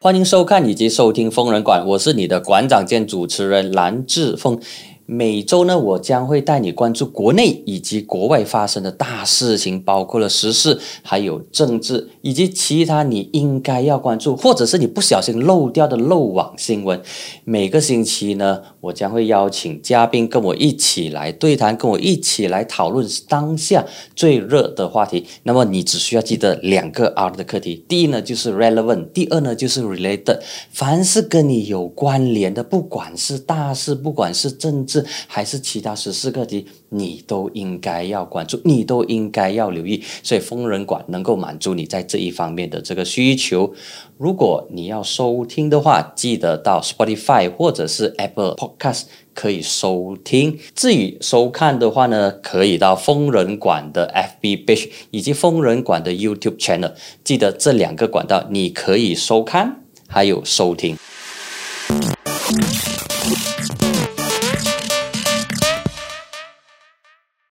[0.00, 4.60] 欢迎收看以及收听《疯人馆》，我是你的馆长兼主持人蓝志峰。
[5.06, 16.98] 每周呢，我将会带你关注国内以及国外发生的大事情，包括了时事、还有政治以及其他你应该要关注，或者是你不小心漏掉的漏网新闻。
[17.44, 23.84] 每个星期呢，我将会邀请嘉宾跟我一起来对谈，跟我一起来讨论当下
[24.16, 25.26] 最热的话题。
[25.42, 30.40] 那么你只需要记得两个 R 的课题：第一呢就是 relevant，第二呢就是 related。
[30.70, 34.93] 凡是跟你有关联的，不管是大事，不管是政治。
[35.00, 40.02] 是还是其他十四个题，你都应该要关注，你都应该要留意。
[40.22, 43.74] 所以疯人馆能够满足你在这一方面的这个需求。
[44.18, 49.02] 如果你要收听的话，记得到 Spotify 或者是 Apple Podcast
[49.34, 50.58] 可以收听。
[50.74, 56.92] 至于收看的话呢，可以到疯人馆的 FB page 以及疯人馆的 YouTube channel。
[57.24, 60.96] 记得这两个管道，你可以收看还有收听。